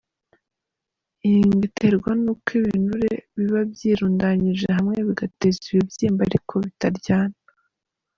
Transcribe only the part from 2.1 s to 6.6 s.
n’ uko ibinure biba byirundanyije hamwe bigateza ibibyimba ariko